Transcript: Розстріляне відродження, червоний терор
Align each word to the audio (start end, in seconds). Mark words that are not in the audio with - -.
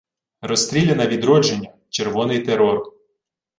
Розстріляне 0.41 1.07
відродження, 1.07 1.73
червоний 1.89 2.39
терор 2.39 2.93